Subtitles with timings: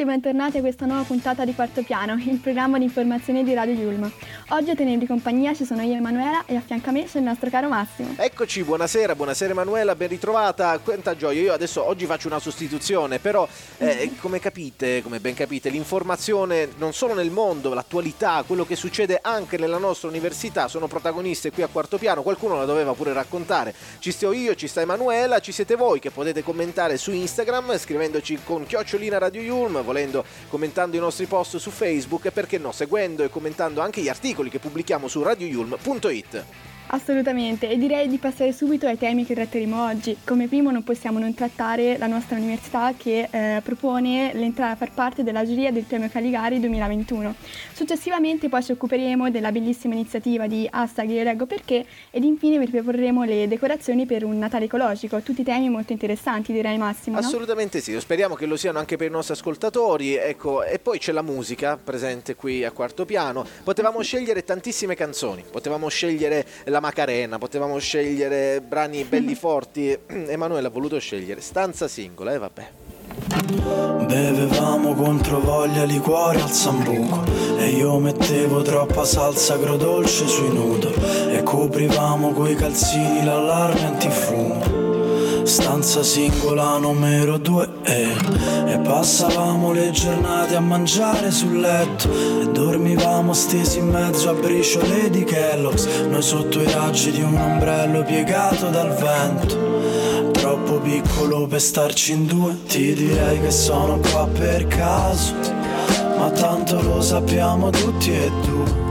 [0.00, 3.52] Tutti e bentornati a questa nuova puntata di Quarto Piano, il programma di informazione di
[3.52, 4.10] Radio Yulm.
[4.52, 7.24] Oggi a tenervi compagnia ci sono io Emanuela e a fianco a me c'è il
[7.24, 8.14] nostro caro Massimo.
[8.16, 10.76] Eccoci, buonasera, buonasera Emanuela, ben ritrovata.
[10.80, 13.46] Quanta gioia, io adesso oggi faccio una sostituzione, però
[13.78, 19.20] eh, come capite, come ben capite, l'informazione non solo nel mondo, l'attualità, quello che succede
[19.22, 23.72] anche nella nostra università sono protagoniste qui a Quarto Piano, qualcuno la doveva pure raccontare.
[24.00, 28.40] Ci sto io, ci sta Emanuela, ci siete voi che potete commentare su Instagram scrivendoci
[28.42, 33.22] con chiocciolina Radio Yulm, volendo commentando i nostri post su Facebook e perché no, seguendo
[33.22, 36.44] e commentando anche gli articoli che pubblichiamo su radioyulm.it.
[36.92, 40.16] Assolutamente, e direi di passare subito ai temi che tratteremo oggi.
[40.24, 44.92] Come primo non possiamo non trattare la nostra università che eh, propone l'entrata a far
[44.92, 47.34] parte della giuria del premio Caligari 2021.
[47.72, 52.66] Successivamente poi ci occuperemo della bellissima iniziativa di Hashtag Io Leggo Perché ed infine vi
[52.66, 57.18] proporremo le decorazioni per un Natale ecologico, tutti temi molto interessanti direi Massimo.
[57.18, 61.12] Assolutamente sì, speriamo che lo siano anche per i nostri ascoltatori, ecco, e poi c'è
[61.12, 63.46] la musica presente qui a quarto piano.
[63.62, 69.96] Potevamo scegliere tantissime canzoni, potevamo scegliere la Macarena, potevamo scegliere brani belli forti.
[70.06, 72.70] Emanuele ha voluto scegliere stanza singola e eh, vabbè.
[74.06, 77.24] Bevevamo contro voglia liquore al sambuco
[77.58, 80.92] E io mettevo troppa salsa agrodolce sui nudo
[81.28, 84.99] E coprivamo coi calzini l'allarme antifumo
[85.44, 88.14] stanza singola numero due eh.
[88.66, 92.08] E passavamo le giornate a mangiare sul letto.
[92.40, 95.86] E dormivamo stesi in mezzo a briciole di Kellogg's.
[96.08, 100.30] Noi sotto i raggi di un ombrello piegato dal vento.
[100.32, 102.56] Troppo piccolo per starci in due.
[102.66, 105.34] Ti direi che sono qua per caso.
[106.18, 108.89] Ma tanto lo sappiamo tutti e due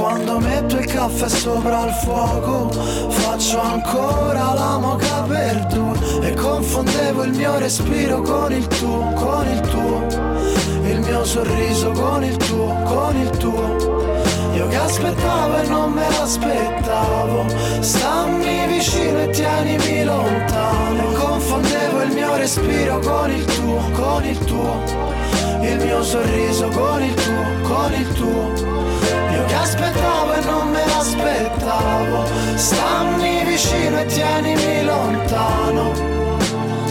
[0.00, 7.24] quando metto il caffè sopra il fuoco Faccio ancora la moca per due E confondevo
[7.24, 10.06] il mio respiro con il tuo, con il tuo.
[10.88, 14.14] Il mio sorriso con il tuo, con il tuo.
[14.54, 17.44] Io che aspettavo e non me l'aspettavo.
[17.80, 21.10] Stammi vicino e tienimi lontano.
[21.10, 24.82] E confondevo il mio respiro con il tuo, con il tuo.
[25.60, 28.89] Il mio sorriso con il tuo, con il tuo
[29.60, 32.24] aspettavo e non me l'aspettavo.
[32.54, 35.92] Stammi vicino e tienimi lontano.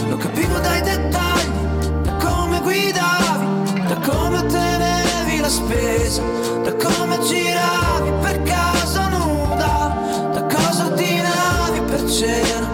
[0.08, 6.22] Lo capivo dai dettagli Da come guidavi Da come ottenevi la spesa
[6.62, 9.96] Da come giravi per casa nuda
[10.32, 12.68] Da cosa ordinavi per cena.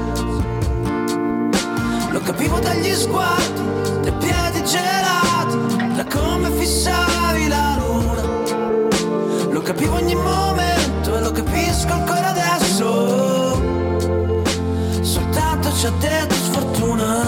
[2.11, 3.66] Lo capivo dagli sguardi
[15.87, 17.23] Ha detto sfortuna.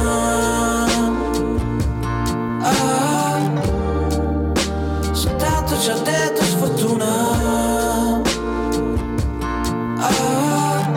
[2.60, 3.38] Ah,
[5.12, 8.20] soltanto ci ha detto sfortuna.
[10.00, 10.90] Ah,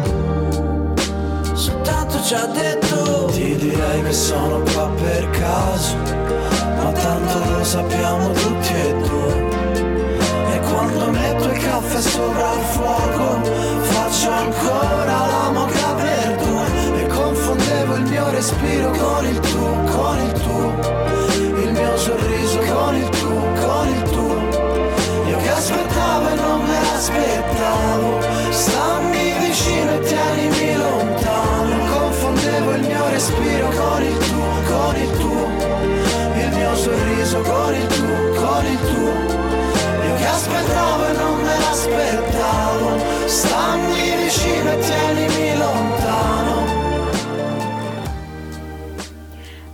[1.53, 3.25] soltanto ci ha detto.
[3.25, 5.97] Ti direi che sono qua per caso,
[6.77, 9.49] ma tanto lo sappiamo tutti e due
[10.71, 13.41] quando metto il caffè sopra il fuoco
[13.81, 15.30] Faccio ancora
[18.61, 20.73] respiro con il tuo, con il tuo
[21.63, 25.29] Il mio sorriso con il tuo, con il tuo.
[25.29, 28.19] Io che aspettavo e non me l'aspettavo.
[28.51, 31.75] Stammi vicino e tienimi lontano.
[31.91, 35.47] Confondevo il mio respiro con il tuo, con il tuo
[36.35, 39.39] Il mio sorriso con il tuo, con il tuo.
[40.17, 42.89] Che aspettavo e non me l'aspettavo.
[43.25, 45.50] Stammi vicino e tienimi lontano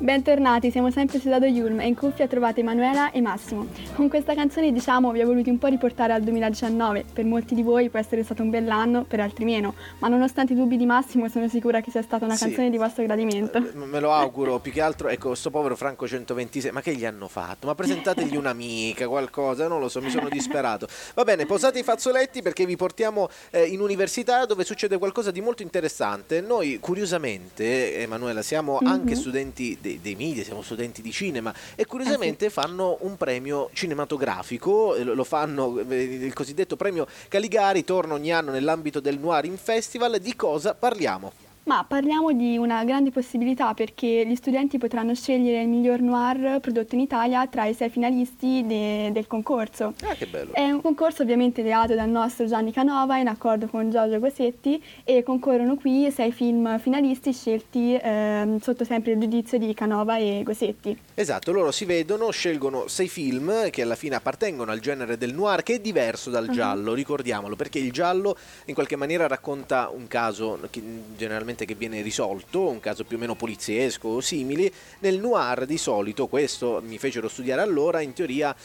[0.07, 3.67] Bentornati, siamo sempre su Dado Yulm e in cuffia trovate Emanuela e Massimo.
[3.93, 7.61] Con questa canzone diciamo vi ho voluti un po' riportare al 2019, per molti di
[7.61, 11.27] voi può essere stato un bell'anno, per altri meno, ma nonostante i dubbi di Massimo
[11.27, 12.45] sono sicura che sia stata una sì.
[12.45, 13.57] canzone di vostro gradimento.
[13.57, 17.03] Eh, me lo auguro, più che altro, ecco, sto povero Franco 126, ma che gli
[17.03, 17.67] hanno fatto?
[17.67, 20.87] Ma presentategli un'amica, qualcosa, non lo so, mi sono disperato.
[21.15, 25.41] Va bene, posate i fazzoletti perché vi portiamo eh, in università dove succede qualcosa di
[25.41, 26.39] molto interessante.
[26.39, 28.93] Noi, curiosamente, Emanuela, siamo mm-hmm.
[28.93, 32.53] anche studenti dei, dei media, siamo studenti di cinema e curiosamente eh sì.
[32.53, 38.99] fanno un premio cinematografico, lo fanno eh, il cosiddetto premio Caligari, torna ogni anno nell'ambito
[38.99, 41.46] del Noir in Festival, di cosa parliamo?
[41.67, 46.95] Ma parliamo di una grande possibilità perché gli studenti potranno scegliere il miglior noir prodotto
[46.95, 49.93] in Italia tra i sei finalisti de- del concorso.
[50.03, 50.53] Ah, che bello.
[50.53, 55.23] È un concorso ovviamente ideato dal nostro Gianni Canova in accordo con Giorgio Gossetti e
[55.23, 60.97] concorrono qui sei film finalisti scelti ehm, sotto sempre il giudizio di Canova e Gossetti.
[61.15, 65.63] Esatto, loro si vedono, scelgono sei film che alla fine appartengono al genere del noir
[65.63, 68.37] che è diverso dal giallo, ricordiamolo, perché il giallo
[68.67, 70.81] in qualche maniera racconta un caso che
[71.17, 74.71] generalmente che viene risolto, un caso più o meno poliziesco o simili.
[74.99, 78.55] Nel noir di solito, questo mi fecero studiare allora, in teoria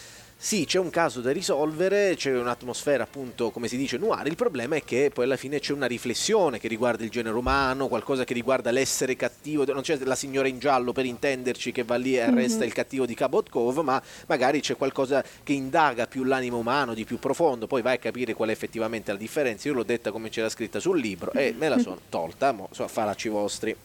[0.45, 4.27] sì, c'è un caso da risolvere, c'è un'atmosfera appunto, come si dice, noir.
[4.27, 7.87] Il problema è che poi alla fine c'è una riflessione che riguarda il genere umano,
[7.87, 9.65] qualcosa che riguarda l'essere cattivo.
[9.67, 12.67] Non c'è la signora in giallo per intenderci che va lì e arresta mm-hmm.
[12.67, 17.05] il cattivo di Cabot Cove, ma magari c'è qualcosa che indaga più l'animo umano, di
[17.05, 17.69] più profondo.
[17.69, 19.69] Poi vai a capire qual è effettivamente la differenza.
[19.69, 22.89] Io l'ho detta come c'era scritta sul libro e me la sono tolta, mo, so,
[22.89, 23.77] faracci vostri.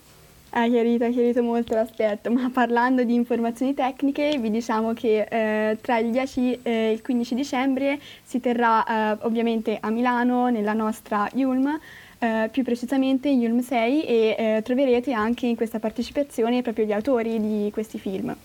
[0.57, 5.77] Ha chiarito, ha chiarito molto l'aspetto, ma parlando di informazioni tecniche vi diciamo che eh,
[5.79, 11.29] tra il 10 e il 15 dicembre si terrà eh, ovviamente a Milano nella nostra
[11.35, 11.79] Yulm,
[12.17, 17.39] eh, più precisamente Yulm 6 e eh, troverete anche in questa partecipazione proprio gli autori
[17.39, 18.35] di questi film.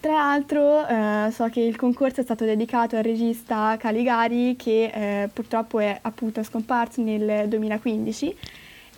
[0.00, 5.28] Tra l'altro eh, so che il concorso è stato dedicato al regista Caligari che eh,
[5.32, 8.34] purtroppo è appunto scomparso nel 2015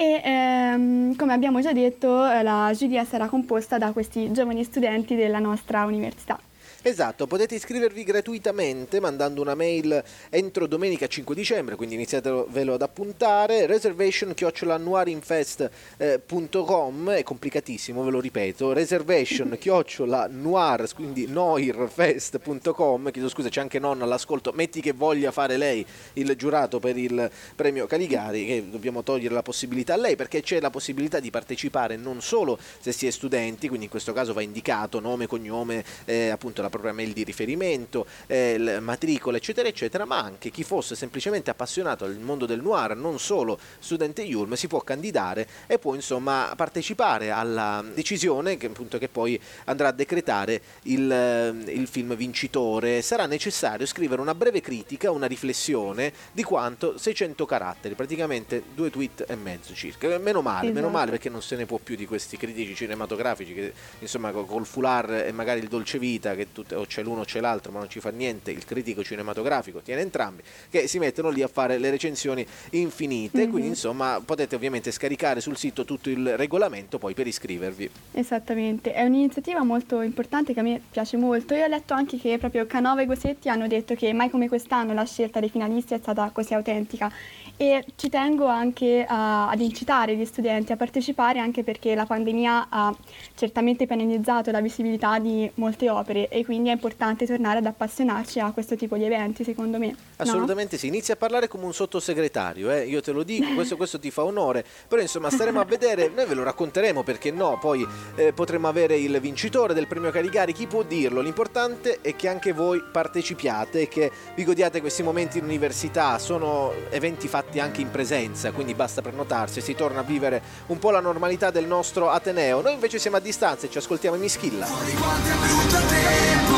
[0.00, 5.14] e ehm, come abbiamo già detto eh, la giuria sarà composta da questi giovani studenti
[5.14, 6.40] della nostra università.
[6.82, 13.66] Esatto, potete iscrivervi gratuitamente mandando una mail entro domenica 5 dicembre, quindi iniziatevelo ad appuntare,
[13.66, 23.78] reservation chiocciolanuarinfest.com, è complicatissimo, ve lo ripeto, reservation chiocciolanuar, quindi noirfest.com, chiedo scusa c'è anche
[23.78, 25.84] nonna all'ascolto, metti che voglia fare lei
[26.14, 30.60] il giurato per il premio Caligari, che dobbiamo togliere la possibilità a lei, perché c'è
[30.60, 34.40] la possibilità di partecipare non solo se si è studenti, quindi in questo caso va
[34.40, 40.18] indicato nome, cognome, eh, appunto la propria mail di riferimento, eh, matricola, eccetera, eccetera, ma
[40.18, 44.80] anche chi fosse semplicemente appassionato al mondo del noir, non solo studente Yulm, si può
[44.80, 51.10] candidare e può insomma partecipare alla decisione che, appunto, che poi andrà a decretare il,
[51.10, 53.02] eh, il film vincitore.
[53.02, 59.24] Sarà necessario scrivere una breve critica, una riflessione di quanto 600 caratteri, praticamente due tweet
[59.28, 60.18] e mezzo circa.
[60.18, 60.74] Meno male, esatto.
[60.74, 64.66] meno male perché non se ne può più di questi critici cinematografici che insomma col
[64.66, 67.78] foulard e magari il dolce vita che tutte, o c'è l'uno o c'è l'altro, ma
[67.78, 71.78] non ci fa niente, il critico cinematografico tiene entrambi, che si mettono lì a fare
[71.78, 73.50] le recensioni infinite, mm-hmm.
[73.50, 77.90] quindi insomma potete ovviamente scaricare sul sito tutto il regolamento poi per iscrivervi.
[78.12, 81.54] Esattamente, è un'iniziativa molto importante che a me piace molto.
[81.54, 84.92] Io ho letto anche che proprio Canova e Gossetti hanno detto che mai come quest'anno
[84.92, 87.10] la scelta dei finalisti è stata così autentica
[87.56, 92.68] e ci tengo anche a, ad incitare gli studenti a partecipare anche perché la pandemia
[92.70, 92.94] ha
[93.34, 98.50] certamente penalizzato la visibilità di molte opere e quindi è importante tornare ad appassionarci a
[98.50, 99.94] questo tipo di eventi secondo me.
[100.16, 100.80] Assolutamente no?
[100.80, 102.86] sì, inizia a parlare come un sottosegretario, eh?
[102.86, 106.26] io te lo dico, questo, questo, ti fa onore, però insomma staremo a vedere, noi
[106.26, 107.86] ve lo racconteremo perché no, poi
[108.16, 111.20] eh, potremo avere il vincitore del premio Caligari, chi può dirlo?
[111.20, 116.72] L'importante è che anche voi partecipiate e che vi godiate questi momenti in università, sono
[116.90, 120.90] eventi fatti anche in presenza, quindi basta prenotarsi e si torna a vivere un po'
[120.90, 122.60] la normalità del nostro Ateneo.
[122.60, 124.66] Noi invece siamo a distanza e ci ascoltiamo in Mischilla.
[124.66, 126.56] Fuori quanto è brutto tempo,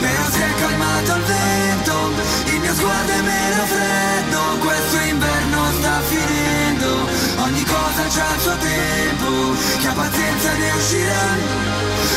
[0.00, 2.10] però si è calmato il vento,
[2.46, 7.08] il mio sguardo è meno freddo, questo inverno sta finendo,
[7.38, 9.28] ogni cosa c'ha il suo tempo,
[9.78, 11.26] chi ha pazienza ne uscirà,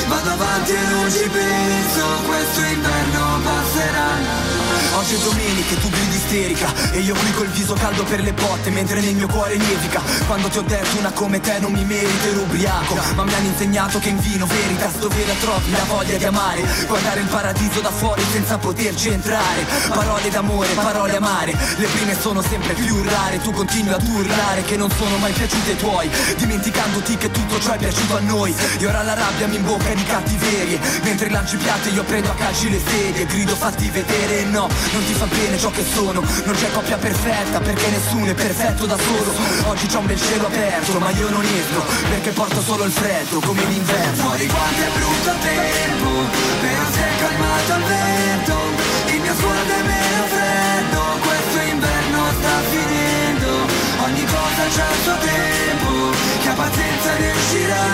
[0.08, 4.65] vado avanti e non ci penso, questo inverno passerà.
[4.96, 6.74] Oggi è domenica e tu gridi isterica.
[6.92, 10.02] E io qui col viso caldo per le botte Mentre nel mio cuore nevica.
[10.26, 12.96] Quando ti ho detto una come te non mi merito ero ubriaco.
[13.16, 16.64] Ma mi hanno insegnato che in vino veritas Dove la trovi la voglia di amare.
[16.88, 19.66] Guardare il paradiso da fuori senza poterci entrare.
[19.90, 23.42] Parole d'amore, parole amare Le prime sono sempre più rare.
[23.42, 27.74] Tu continui ad urlare che non sono mai piaciute ai tuoi Dimenticandoti che tutto ciò
[27.74, 28.56] è piaciuto a noi.
[28.78, 32.70] E ora la rabbia mi imbocca di cattiverie Mentre lanci piatti io prendo a calci
[32.70, 36.22] le sedie Grido fatti vedere no non ti fa bene ciò che sono.
[36.22, 39.34] Non c'è coppia perfetta perché nessuno è perfetto da solo.
[39.68, 43.40] Oggi c'è un bel cielo aperto ma io non esco Perché porto solo il freddo
[43.40, 46.10] come l'inverno Fuori quanto è brutto tempo
[46.62, 48.56] Però si è calmato il vento.
[49.14, 53.52] Il mio sguardo è meno freddo Questo inverno sta finendo.
[54.06, 55.90] Ogni cosa c'ha il suo tempo
[56.42, 57.86] Chi ha pazienza ne uscirà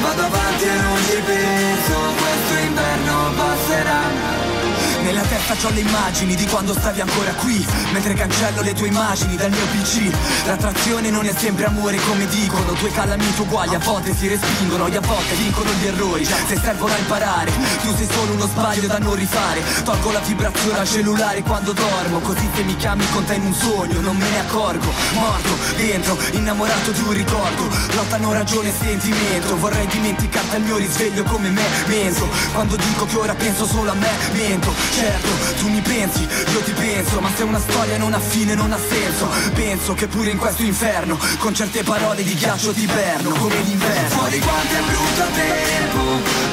[0.00, 4.59] Vado avanti e non ci penso Questo inverno passerà
[5.02, 9.34] Nella testa ho le immagini di quando stavi ancora qui Mentre cancello le tue immagini
[9.34, 10.10] dal mio PC
[10.46, 14.96] L'attrazione non è sempre amore come dicono Due calamiti uguali a volte si respingono E
[14.96, 16.24] a volte vincono gli errori.
[16.24, 17.50] Se servono a imparare
[17.82, 19.62] Tu sei solo uno sbaglio da non rifare.
[19.84, 23.54] Tolgo la vibrazione al cellulare quando dormo Così se mi chiami con te in un
[23.54, 24.92] sogno Non me ne accorgo.
[25.14, 27.68] Morto, dentro, innamorato di un ricordo.
[27.94, 32.28] Lottano ragione e sentimento Vorrei dimenticarti al mio risveglio come me Mento.
[32.52, 35.28] Quando dico che ora penso solo a me Mento Certo,
[35.58, 38.78] tu mi pensi, io ti penso Ma se una storia non ha fine non ha
[38.78, 39.28] senso.
[39.54, 44.08] Penso che pure in questo inferno Con certe parole di ghiaccio ti perno Come l'inverno.
[44.08, 46.00] Fuori quanto è brutto tempo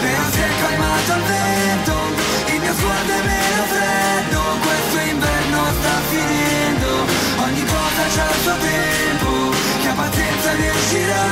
[0.01, 1.93] Però si è calmato il vento
[2.53, 6.89] Il mio sguardo è meno freddo Questo inverno sta finendo.
[7.43, 9.29] Ogni cosa c'ha il suo tempo
[9.81, 11.25] Chi ha pazienza ne uscirà.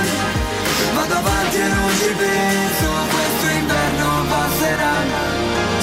[0.96, 4.94] Vado avanti e non ci penso Questo inverno passerà.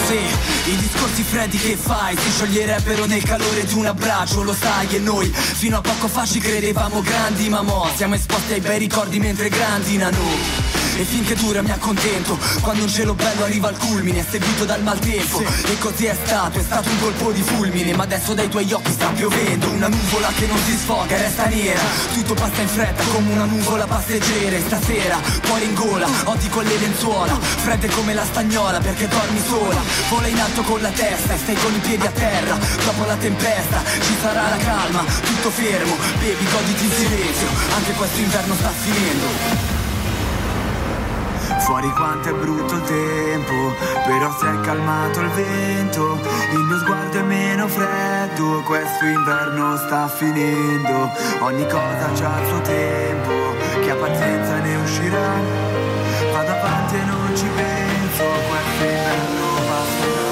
[0.06, 0.20] Sì,
[0.66, 4.98] i discorsi freddi che fai si scioglierebbero nel calore di un abbraccio, lo sai e
[4.98, 9.18] noi fino a poco fa ci credevamo grandi, ma mo siamo esposti ai bei ricordi
[9.18, 10.81] mentre grandi nano.
[10.96, 15.40] E finché dura mi accontento Quando un cielo bello arriva al culmine Seguito dal maltempo.
[15.40, 18.92] E così è stato, è stato un colpo di fulmine Ma adesso dai tuoi occhi
[18.92, 19.70] sta piovendo.
[19.70, 21.80] Una nuvola che non si sfoga, resta nera.
[22.12, 26.64] Tutto passa in fretta come una nuvola passeggera E stasera, cuore in gola, odi con
[26.64, 27.34] le lenzuola.
[27.40, 29.80] Fredde come la stagnola perché dormi sola.
[30.08, 32.58] Vola in alto con la testa e stai con i piedi a terra.
[32.84, 38.20] Dopo la tempesta ci sarà la calma Tutto fermo, bevi, goditi in silenzio Anche questo
[38.20, 39.81] inverno sta finendo
[41.64, 46.18] Fuori quanto è brutto il tempo, però si è calmato il vento,
[46.52, 52.60] il mio sguardo è meno freddo, questo inverno sta finendo, ogni cosa c'ha il suo
[52.62, 53.32] tempo,
[53.80, 55.34] chi ha pazienza ne uscirà,
[56.32, 60.30] vado avanti e non ci penso, questo inverno passerà.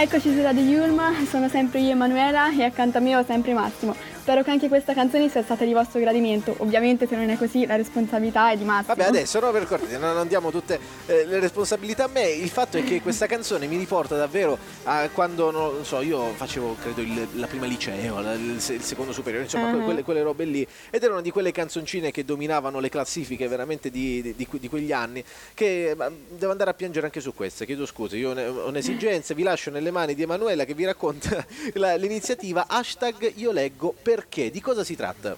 [0.00, 3.94] Eccoci su Radio Yulma, sono sempre io Emanuela e accanto a me ho sempre Massimo.
[4.22, 6.54] Spero che anche questa canzone sia stata di vostro gradimento.
[6.58, 8.94] Ovviamente se non è così la responsabilità è di Massimo.
[8.94, 12.28] Vabbè, adesso no, per cortesia, non andiamo tutte eh, le responsabilità a me.
[12.28, 16.76] Il fatto è che questa canzone mi riporta davvero a quando, non so, io facevo,
[16.80, 19.82] credo, il- la prima liceo, la- il, il secondo superiore, insomma, Ah.
[19.82, 20.64] quelle, quelle robe lì.
[20.90, 24.68] Ed erano di quelle canzoncine che dominavano le classifiche veramente di, di- di que- di
[24.68, 25.24] quegli anni.
[25.52, 25.96] Che
[26.28, 28.14] devo andare a piangere anche su queste, chiedo scusa.
[28.14, 31.96] Io ho ne- ho un'esigenza, vi lascio nelle mani di Emanuela che vi racconta la-
[31.96, 34.50] l'iniziativa hashtag io leggo perché.
[34.50, 35.34] Di cosa si tratta?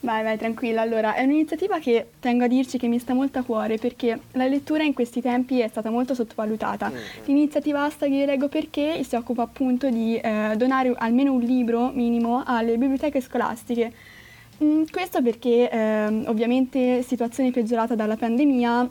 [0.00, 0.80] Vai, vai, tranquilla.
[0.80, 4.46] Allora, è un'iniziativa che tengo a dirci che mi sta molto a cuore perché la
[4.46, 6.90] lettura in questi tempi è stata molto sottovalutata.
[7.26, 12.42] L'iniziativa hashtag Io leggo perché si occupa appunto di eh, donare almeno un libro minimo
[12.46, 13.92] alle biblioteche scolastiche.
[14.62, 18.88] Mm, questo perché ehm, ovviamente situazione peggiorata dalla pandemia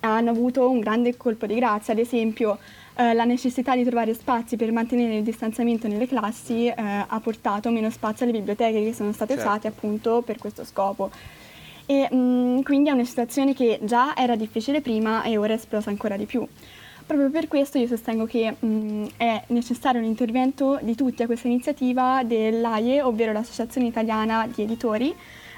[0.00, 2.58] hanno avuto un grande colpo di grazia, ad esempio
[2.96, 7.70] eh, la necessità di trovare spazi per mantenere il distanziamento nelle classi eh, ha portato
[7.70, 9.48] meno spazio alle biblioteche che sono state Certo.
[9.48, 11.10] usate appunto per questo scopo.
[11.86, 15.90] E mm, quindi è una situazione che già era difficile prima e ora è esplosa
[15.90, 16.46] ancora di più.
[17.06, 21.48] Proprio per questo io sostengo che mm, è necessario un intervento di tutti a questa
[21.48, 25.12] iniziativa dell'AIE, ovvero l'Associazione Italiana di Editori,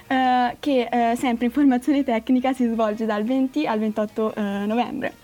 [0.06, 5.21] eh, che eh, sempre in formazione tecnica si svolge dal 20 al 28 eh, novembre.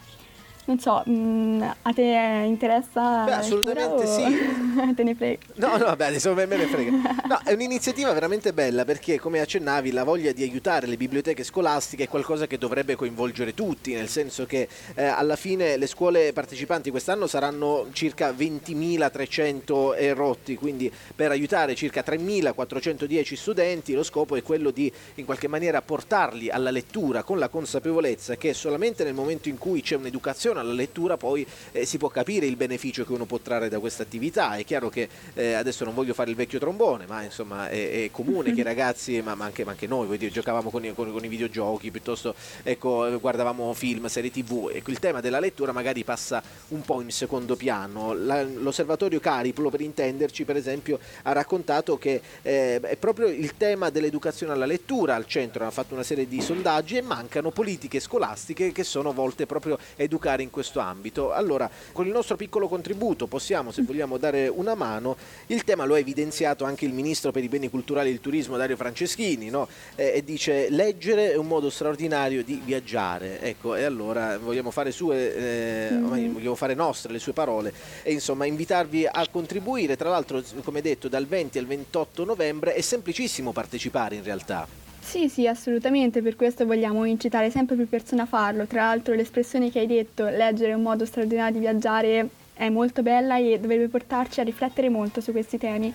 [0.68, 3.24] Non so, mm, a te interessa?
[3.24, 5.38] Beh, assolutamente o te ne frega?
[5.54, 6.90] No, no, vabbè, adesso me me ne frega.
[6.90, 12.04] No, è un'iniziativa veramente bella perché, come accennavi, la voglia di aiutare le biblioteche scolastiche
[12.04, 16.90] è qualcosa che dovrebbe coinvolgere tutti, nel senso che eh, alla fine le scuole partecipanti
[16.90, 24.42] quest'anno saranno circa 20.300 e rotti, quindi per aiutare circa 3.410 studenti lo scopo è
[24.42, 29.48] quello di in qualche maniera portarli alla lettura con la consapevolezza che solamente nel momento
[29.48, 33.24] in cui c'è un'educazione alla lettura poi eh, si può capire il beneficio che uno
[33.24, 34.56] può trarre da questa attività.
[34.56, 38.10] È chiaro che eh, adesso non voglio fare il vecchio trombone, ma insomma è, è
[38.10, 41.12] comune che i ragazzi, ma, ma anche, ma anche noi, dire, giocavamo con i, con-
[41.12, 44.70] con i videogiochi, piuttosto ecco, guardavamo film, serie tv.
[44.72, 48.12] Ecco, il tema della lettura magari passa un po' in secondo piano.
[48.14, 53.90] La- l'osservatorio Cariplo, per intenderci, per esempio, ha raccontato che eh, è proprio il tema
[53.90, 58.72] dell'educazione alla lettura al centro, ha fatto una serie di sondaggi e mancano politiche scolastiche
[58.72, 61.32] che sono volte proprio a educare in questo ambito.
[61.32, 65.16] Allora, con il nostro piccolo contributo possiamo, se vogliamo, dare una mano.
[65.46, 68.56] Il tema lo ha evidenziato anche il ministro per i beni culturali e il turismo
[68.56, 69.68] Dario Franceschini, no?
[69.94, 73.40] E dice leggere è un modo straordinario di viaggiare.
[73.40, 78.12] Ecco, e allora vogliamo fare sue, eh, ormai vogliamo fare nostre le sue parole e
[78.12, 79.96] insomma invitarvi a contribuire.
[79.96, 84.77] Tra l'altro, come detto, dal 20 al 28 novembre è semplicissimo partecipare in realtà.
[85.08, 88.66] Sì, sì, assolutamente, per questo vogliamo incitare sempre più persone a farlo.
[88.66, 93.02] Tra l'altro l'espressione che hai detto, leggere è un modo straordinario di viaggiare, è molto
[93.02, 95.90] bella e dovrebbe portarci a riflettere molto su questi temi.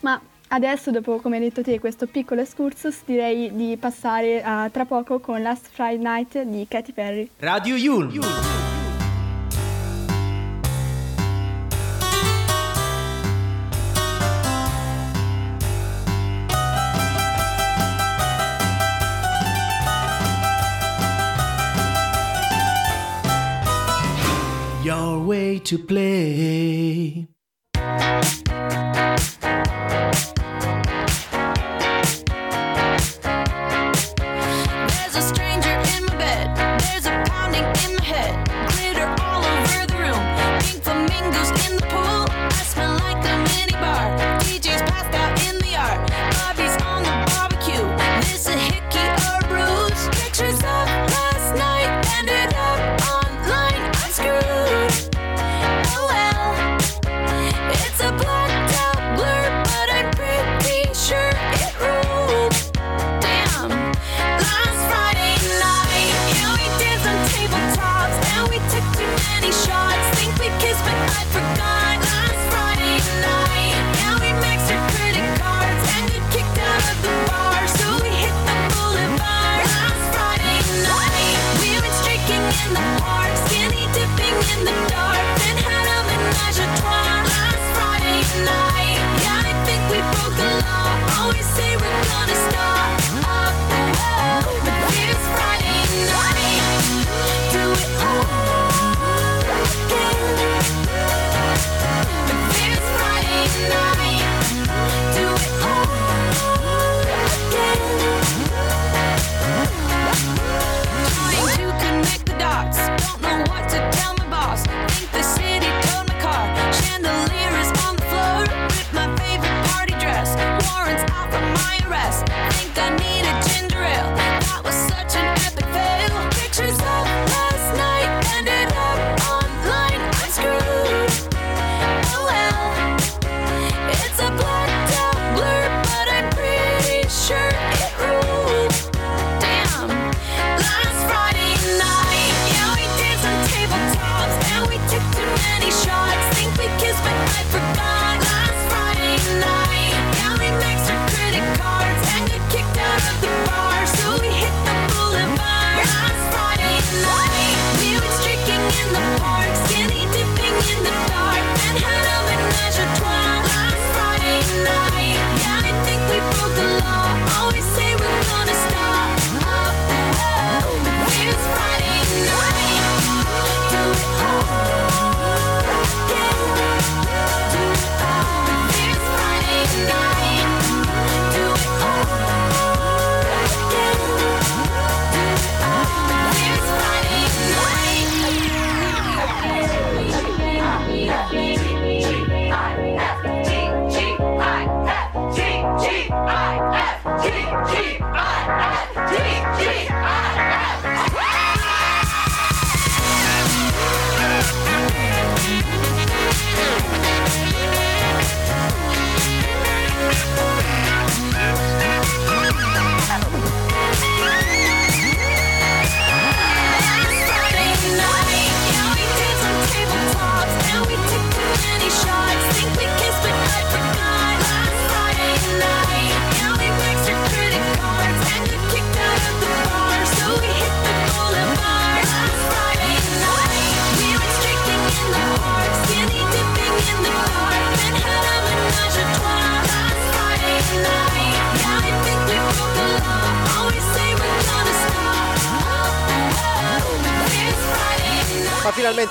[0.00, 0.18] Ma
[0.48, 5.18] adesso, dopo come hai detto te, questo piccolo excursus, direi di passare a tra poco
[5.18, 7.28] con Last Friday Night di Katy Perry.
[7.40, 8.53] Radio Yulm.
[25.64, 27.33] To play.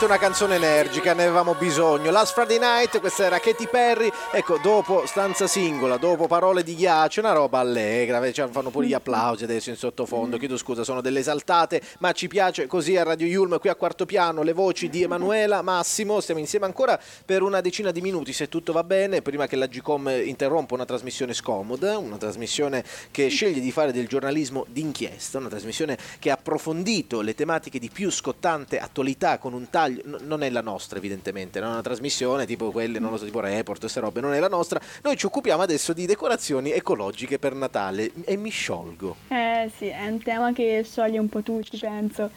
[0.03, 2.11] Finalmente una canzone energica, ne avevamo bisogno.
[2.11, 4.11] Last Friday Night, questa era Katy Perry.
[4.31, 8.31] Ecco, dopo stanza singola, dopo parole di ghiaccio, una roba allegra.
[8.31, 10.37] Cioè, fanno pure gli applausi adesso in sottofondo.
[10.37, 14.05] Chiedo scusa, sono delle esaltate, ma ci piace così a Radio Yulm, qui a quarto
[14.05, 16.19] piano, le voci di Emanuela, Massimo.
[16.19, 19.67] Stiamo insieme ancora per una decina di minuti, se tutto va bene, prima che la
[19.67, 25.49] Gcom interrompa una trasmissione scomoda, una trasmissione che sceglie di fare del giornalismo d'inchiesta, una
[25.49, 30.43] trasmissione che ha approfondito le tematiche di più scottante attualità con un taglio, n- non
[30.43, 33.79] è la nostra evidentemente, non è una trasmissione tipo quelle, non lo so, tipo report,
[33.79, 38.11] queste robe, non è la nostra, noi ci occupiamo adesso di decorazioni ecologiche per Natale
[38.23, 39.15] e mi sciolgo.
[39.27, 42.29] Eh sì, è un tema che scioglie un po' tutti, penso.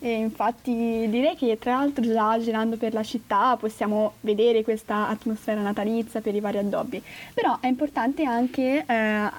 [0.00, 5.62] E infatti direi che tra l'altro già girando per la città possiamo vedere questa atmosfera
[5.62, 9.30] natalizia per i vari addobbi, però è importante anche eh,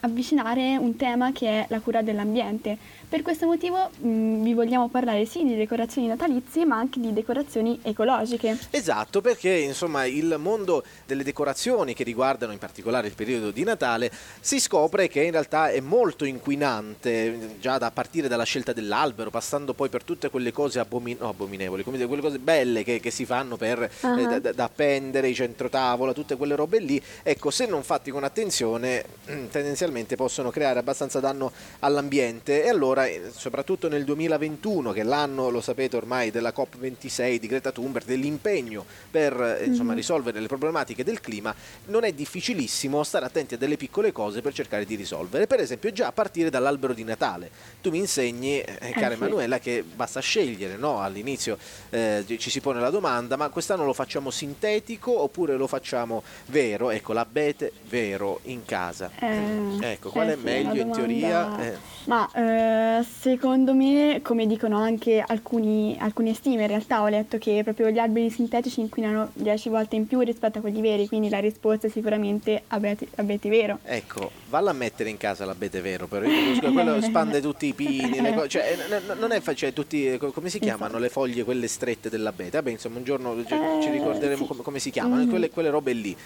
[0.00, 2.78] avvicinare un tema che è la cura dell'ambiente.
[3.14, 7.78] Per questo motivo mh, vi vogliamo parlare sì di decorazioni natalizie ma anche di decorazioni
[7.84, 8.58] ecologiche.
[8.70, 14.10] Esatto, perché insomma il mondo delle decorazioni che riguardano in particolare il periodo di Natale
[14.40, 19.74] si scopre che in realtà è molto inquinante, già da partire dalla scelta dell'albero, passando
[19.74, 23.12] poi per tutte quelle cose abomin- no, abominevoli, come dire, quelle cose belle che, che
[23.12, 24.26] si fanno per, eh, Ah.
[24.26, 27.00] da, da- da appendere, i centrotavola, tutte quelle robe lì.
[27.22, 29.04] Ecco, se non fatti con attenzione,
[29.52, 35.48] tendenzialmente possono creare abbastanza danno all'ambiente e allora, eh, soprattutto nel 2021, che è l'anno,
[35.50, 41.04] lo sapete ormai, della COP26 di Greta Thunberg, dell'impegno per eh, insomma, risolvere le problematiche
[41.04, 41.54] del clima,
[41.86, 45.46] non è difficilissimo stare attenti a delle piccole cose per cercare di risolvere.
[45.46, 47.50] Per esempio, già a partire dall'albero di Natale.
[47.80, 49.14] Tu mi insegni, eh, cara sì.
[49.14, 51.00] Emanuela, che basta scegliere, no?
[51.00, 51.58] All'inizio
[51.90, 56.90] eh, ci si pone la domanda, ma quest'anno lo facciamo sintetico oppure lo facciamo vero?
[56.90, 59.10] Ecco, l'abete vero in casa.
[59.20, 61.42] Eh, Ecco, qual eh è sì, meglio in teoria?
[61.42, 62.93] domanda- Eh.
[63.02, 67.98] Secondo me, come dicono anche alcuni, alcune stime, in realtà ho letto che proprio gli
[67.98, 71.90] alberi sintetici inquinano 10 volte in più rispetto a quelli veri, quindi la risposta è
[71.90, 73.78] sicuramente abeti, abeti vero.
[73.84, 77.72] Ecco, valla a mettere in casa l'abete vero, però io conosco quello spande tutti i
[77.72, 80.98] pini, le co- cioè, n- n- non è facile, tutti, eh, co- come si chiamano
[80.98, 82.58] le foglie quelle strette dell'abete?
[82.58, 84.46] Vabbè, insomma, un giorno ci, ci Eh, ricorderemo sì.
[84.46, 85.28] come, come si chiamano, Mhm.
[85.28, 86.16] quelle, quelle robe lì.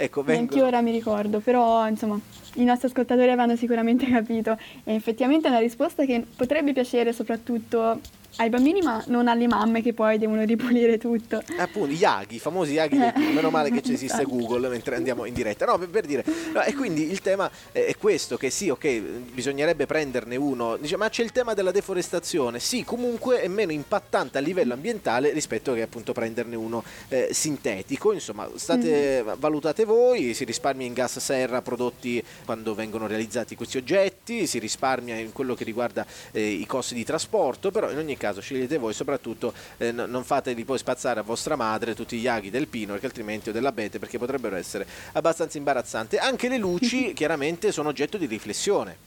[0.00, 0.66] Ecco, Neanche vengono...
[0.66, 2.18] ora mi ricordo, però insomma
[2.54, 8.00] i nostri ascoltatori avranno sicuramente capito e effettivamente è una risposta che potrebbe piacere soprattutto
[8.36, 11.42] ai bambini ma non alle mamme che poi devono ripulire tutto.
[11.58, 13.12] Appunto, gli aghi, i famosi aghi Eh.
[13.32, 14.36] meno male che ci esiste Esatto.
[14.36, 15.64] Google mentre andiamo in diretta.
[15.64, 19.00] No, per, per dire, no, e quindi il tema è questo, che sì, ok,
[19.32, 24.38] bisognerebbe prenderne uno, dice, ma c'è il tema della deforestazione, sì, comunque è meno impattante
[24.38, 30.44] a livello ambientale rispetto che appunto prenderne uno eh, sintetico, insomma, state, valutate voi, si
[30.44, 35.64] risparmia in gas serra prodotti quando vengono realizzati questi oggetti, si risparmia in quello che
[35.64, 40.06] riguarda eh, i costi di trasporto, però in ogni caso scegliete voi, soprattutto eh, no-
[40.06, 43.52] non fateli poi spazzare a vostra madre tutti gli aghi del pino, perché altrimenti o
[43.52, 46.16] dell'abete, perché potrebbero essere abbastanza imbarazzanti.
[46.16, 49.06] Anche le luci chiaramente sono oggetto di riflessione.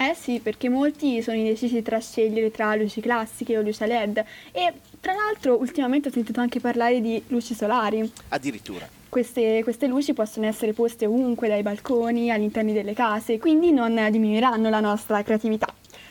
[0.00, 4.24] Eh sì, perché molti sono indecisi tra scegliere tra luci classiche o luci a LED
[4.52, 8.08] e tra l'altro ultimamente ho sentito anche parlare di luci solari.
[8.28, 8.88] Addirittura.
[9.08, 14.68] Queste, queste luci possono essere poste ovunque, dai balconi, all'interno delle case, quindi non diminuiranno
[14.68, 15.66] la nostra creatività.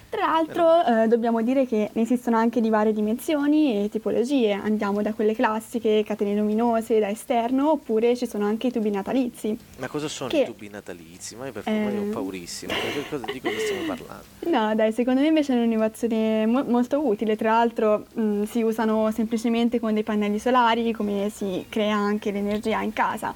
[0.09, 5.01] Tra l'altro eh, dobbiamo dire che ne esistono anche di varie dimensioni e tipologie, andiamo
[5.01, 9.57] da quelle classiche, catene luminose da esterno, oppure ci sono anche i tubi natalizi.
[9.79, 11.35] Ma cosa sono Che- i tubi natalizi?
[11.35, 11.99] Ma per favore Eh.
[11.99, 12.71] ho paurissimo.
[12.71, 14.23] Che cosa- di cosa stiamo parlando?
[14.47, 17.35] No, dai, secondo me invece è un'innovazione mo- molto utile.
[17.35, 22.81] Tra l'altro mh, si usano semplicemente con dei pannelli solari, come si crea anche l'energia
[22.81, 23.35] in casa.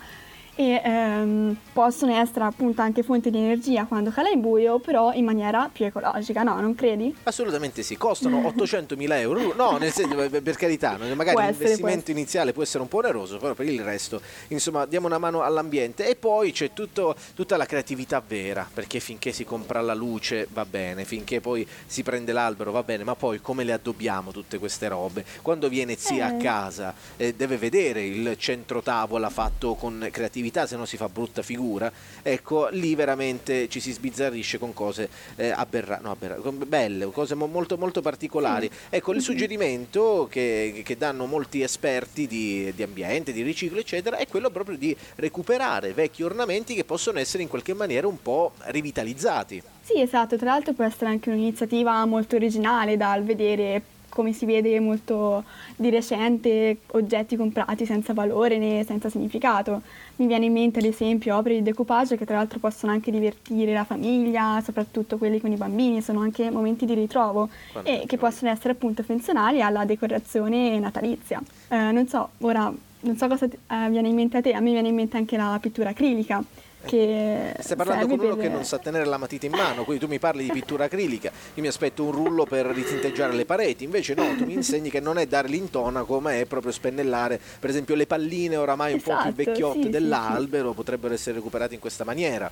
[0.56, 5.24] E ehm, possono essere appunto anche fonte di energia quando cala il buio, però in
[5.24, 6.60] maniera più ecologica, no?
[6.60, 7.16] Non credi?
[7.24, 9.54] Assolutamente sì, costano 800.000 euro.
[9.56, 13.54] No, nel senso, per carità, magari essere, l'investimento iniziale può essere un po' oneroso, però
[13.54, 16.08] per il resto, insomma, diamo una mano all'ambiente.
[16.08, 20.66] E poi c'è tutto- tutta la creatività vera, perché finché si compra la luce va
[20.66, 24.90] bene, finché poi si prende l'albero va bene, ma poi come le addobbiamo tutte queste
[24.90, 25.24] robe?
[25.42, 26.38] Quando viene zia a Eh.
[26.38, 31.42] casa eh, deve vedere il centro tavola fatto con creatività, se no si fa brutta
[31.42, 31.92] figura.
[32.22, 37.48] Ecco, lì veramente ci si sbizzarrisce con cose eh, aberra- no, aberra- belle, cose mo-
[37.48, 38.70] molto, molto particolari.
[38.90, 44.28] Ecco, il suggerimento che, che danno molti esperti di, di ambiente, di riciclo, eccetera, è
[44.28, 49.62] quello proprio di recuperare vecchi ornamenti che possono essere in qualche maniera un po' rivitalizzati.
[49.84, 54.80] Sì, esatto, tra l'altro può essere anche un'iniziativa molto originale dal vedere come si vede
[54.80, 55.44] molto
[55.76, 59.82] di recente oggetti comprati senza valore né senza significato.
[60.18, 63.74] Mi viene in mente ad esempio opere di decoupage che tra l'altro possono anche divertire
[63.74, 68.18] la famiglia, soprattutto quelli con i bambini, sono anche momenti di ritrovo Quanto e che
[68.18, 68.30] gioia.
[68.30, 71.42] possono essere appunto funzionali alla decorazione natalizia.
[71.70, 72.72] Eh, non so, ora
[73.04, 75.18] non so cosa ti- eh, viene in mente a te, a me viene in mente
[75.18, 76.44] anche la pittura acrilica.
[76.84, 79.84] Che Stai parlando serve con uno per- che non sa tenere la matita in mano,
[79.84, 83.46] quindi tu mi parli di pittura acrilica, io mi aspetto un rullo per ritinteggiare le
[83.46, 87.40] pareti, invece no, tu mi insegni che non è dare l'intonaco, ma è proprio spennellare,
[87.60, 91.36] per esempio le palline oramai un po' Esatto, più vecchiotte sì, sì, dell'albero potrebbero essere
[91.36, 92.50] recuperate in questa maniera.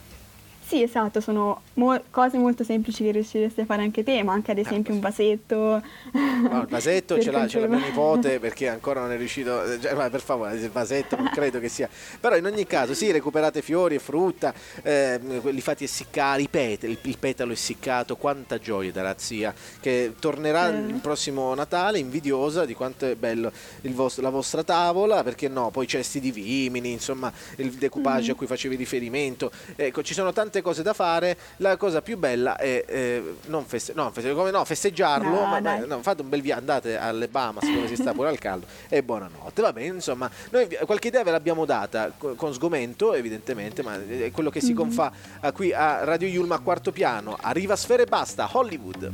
[0.70, 4.52] Sì, esatto, sono mo- cose molto semplici che riusciresti a fare anche te, ma anche
[4.52, 5.82] ad esempio un vasetto.
[6.12, 9.64] No, il vasetto ce l'ha, ce l'ha mio nipote perché ancora non è riuscito.
[9.64, 11.90] eh, cioè, ma per favore, il vasetto non credo che sia.
[12.20, 14.54] Però in ogni caso, sì, recuperate fiori e frutta,
[14.84, 20.70] ehm, li fate essiccare, i petali, il, petalo essiccato, quanta gioia dalla zia che tornerà
[20.70, 20.78] Eh.
[20.82, 23.52] il prossimo Natale invidiosa di quanto è bello
[23.82, 28.36] il vos- la vostra tavola, perché no, poi cesti di vimini, insomma, il decoupage a
[28.36, 29.50] cui facevi riferimento.
[29.76, 31.38] Ecco, ci sono tante cose da fare.
[31.58, 35.60] La cosa più bella è eh, non, feste- no, feste- come no, festeggiarlo, No, ma-
[35.60, 38.66] ma- no, fate un bel viaggio, andate alle Bahamas dove si sta pure al caldo
[38.88, 39.62] e buonanotte.
[39.62, 44.32] Va bene, insomma, noi qualche idea ve l'abbiamo data co- con sgomento, evidentemente, ma è
[44.32, 47.38] quello che si confà a- qui a Radio Yulma a quarto piano.
[47.40, 49.12] Arriva Sfere e basta, Hollywood.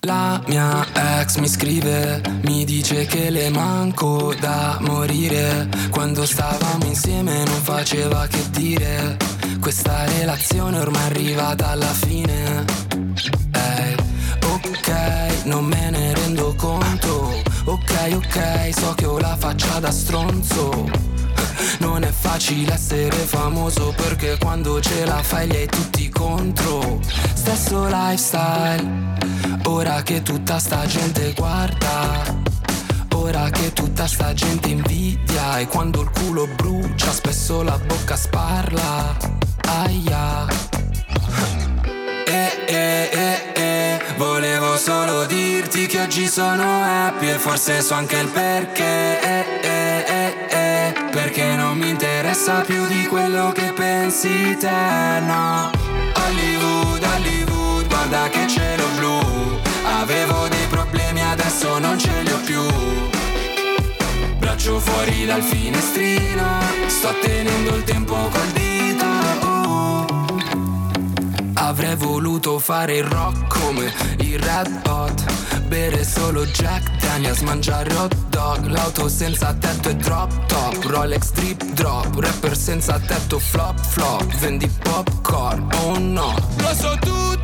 [0.00, 0.86] La mia
[1.20, 5.66] ex mi scrive, mi dice che le manco da morire.
[5.90, 9.16] Quando stavamo insieme non faceva che dire.
[9.64, 12.66] Questa relazione ormai arrivata alla fine.
[13.50, 13.96] Ehi,
[14.46, 17.32] ok, non me ne rendo conto.
[17.64, 20.86] Ok, ok, so che ho la faccia da stronzo.
[21.78, 27.00] Non è facile essere famoso perché quando ce la fai li hai tutti contro.
[27.32, 29.16] Stesso lifestyle,
[29.64, 32.22] ora che tutta sta gente guarda.
[33.14, 39.43] Ora che tutta sta gente invidia e quando il culo brucia spesso la bocca sparla.
[39.66, 40.46] Aia.
[42.26, 48.16] Eh, eh, eh, eh, volevo solo dirti che oggi sono happy e forse so anche
[48.16, 49.20] il perché.
[49.20, 55.70] Eh, eh, eh, eh, perché non mi interessa più di quello che pensi te, no.
[56.14, 59.60] Hollywood, Hollywood, guarda che cielo blu.
[60.00, 62.62] Avevo dei problemi, adesso non ce li ho più.
[64.38, 68.73] Braccio fuori dal finestrino, sto tenendo il tempo col dito.
[71.64, 78.14] Avrei voluto fare il rock come i Red Hot Bere solo Jack Daniels, mangiare hot
[78.28, 84.26] dog L'auto senza tetto e drop top Rolex drip drop Rapper senza tetto flop flop
[84.36, 86.36] Vendi popcorn, oh no.
[86.58, 87.43] Lo so tutti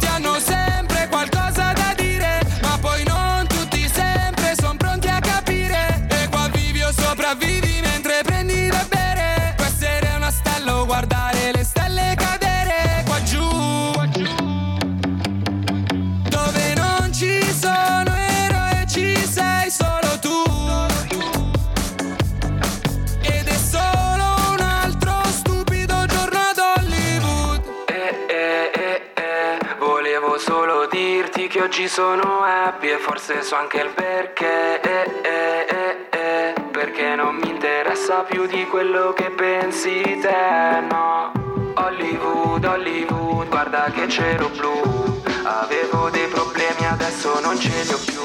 [31.63, 36.55] oggi sono happy e forse so anche il perché eh eh eh eh.
[36.71, 41.33] Perché non mi interessa più di quello che pensi te no.
[41.75, 45.23] Hollywood, Hollywood, guarda che cielo blu.
[45.43, 48.23] Avevo dei problemi, adesso non ce li ho più.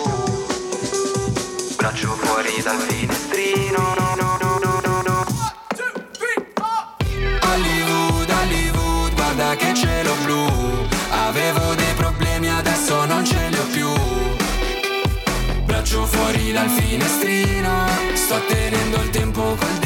[1.75, 3.94] Braccio fuori dal finestrino,
[16.03, 17.85] fuori dal finestrino.
[18.13, 19.84] Sto tenendo il tempo col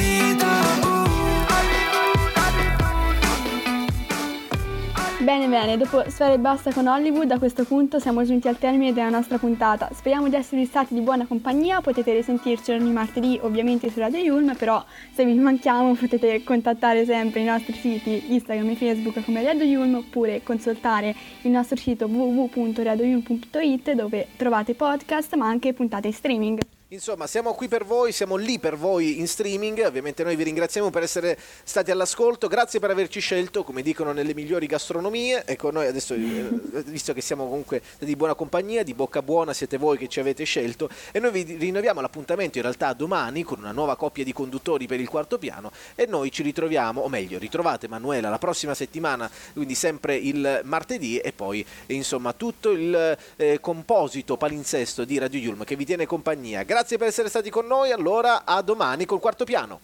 [5.49, 9.09] Bene, dopo Sfera e Basta con Hollywood, a questo punto siamo giunti al termine della
[9.09, 9.89] nostra puntata.
[9.91, 14.55] Speriamo di esservi stati di buona compagnia, potete risentirci ogni martedì ovviamente su Radio Yulm,
[14.55, 19.65] però se vi manchiamo potete contattare sempre i nostri siti Instagram e Facebook come Radio
[19.65, 26.59] Yulm oppure consultare il nostro sito www.radioyulm.it dove trovate podcast ma anche puntate in streaming.
[26.91, 29.85] Insomma, siamo qui per voi, siamo lì per voi in streaming.
[29.85, 32.47] Ovviamente noi vi ringraziamo per essere stati all'ascolto.
[32.47, 35.45] Grazie per averci scelto, come dicono nelle migliori gastronomie.
[35.45, 36.49] Ecco, noi adesso, eh,
[36.85, 40.43] visto che siamo comunque di buona compagnia, di bocca buona, siete voi che ci avete
[40.45, 40.89] scelto.
[41.11, 44.99] E noi vi rinnoviamo l'appuntamento in realtà domani con una nuova coppia di conduttori per
[44.99, 45.71] il quarto piano.
[45.93, 51.19] E noi ci ritroviamo, o meglio, ritrovate Manuela la prossima settimana, quindi sempre il martedì.
[51.19, 56.07] E poi, eh, insomma, tutto il eh, composito palinsesto di Radio Yulm che vi tiene
[56.07, 56.63] compagnia.
[56.79, 57.91] Grazie per essere stati con noi.
[57.91, 59.81] Allora, a domani col quarto piano.